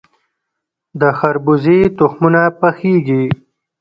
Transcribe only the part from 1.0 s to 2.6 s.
خربوزې تخمونه